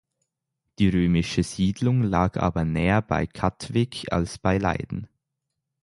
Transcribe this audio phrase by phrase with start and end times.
[0.79, 5.07] Die römische Siedlung lag aber näher bei Katwijk als bei Leiden.